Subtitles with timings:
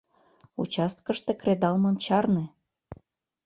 [0.61, 2.45] —Участкыште кредалмым чарне!